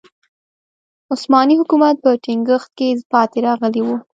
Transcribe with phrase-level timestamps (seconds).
[1.11, 3.87] عثماني حکومت په ټینګښت کې پاتې راغلی و.